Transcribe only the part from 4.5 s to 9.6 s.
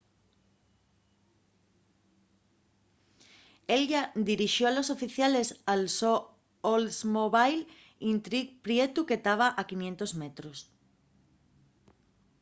a los oficiales al so oldsmobile intrigue prietu que taba